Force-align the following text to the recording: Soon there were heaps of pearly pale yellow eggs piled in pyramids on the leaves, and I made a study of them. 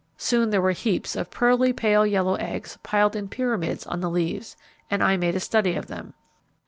Soon 0.17 0.49
there 0.49 0.63
were 0.63 0.71
heaps 0.71 1.15
of 1.15 1.29
pearly 1.29 1.73
pale 1.73 2.07
yellow 2.07 2.33
eggs 2.33 2.79
piled 2.81 3.15
in 3.15 3.29
pyramids 3.29 3.85
on 3.85 3.99
the 4.01 4.09
leaves, 4.09 4.57
and 4.89 5.03
I 5.03 5.15
made 5.15 5.35
a 5.35 5.39
study 5.39 5.75
of 5.75 5.85
them. 5.85 6.15